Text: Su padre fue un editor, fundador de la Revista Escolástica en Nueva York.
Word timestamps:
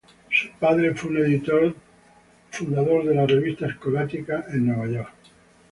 Su 0.31 0.49
padre 0.57 0.95
fue 0.95 1.11
un 1.11 1.17
editor, 1.17 1.75
fundador 2.49 3.05
de 3.05 3.13
la 3.13 3.27
Revista 3.27 3.67
Escolástica 3.67 4.45
en 4.51 4.65
Nueva 4.65 4.87
York. 4.87 5.13